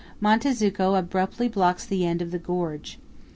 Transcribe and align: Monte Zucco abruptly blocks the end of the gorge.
Monte 0.19 0.49
Zucco 0.49 0.95
abruptly 0.97 1.47
blocks 1.47 1.85
the 1.85 2.07
end 2.07 2.23
of 2.23 2.31
the 2.31 2.39
gorge. 2.39 2.97